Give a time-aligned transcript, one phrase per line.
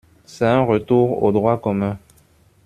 [0.25, 1.95] C’est un retour au droit commun.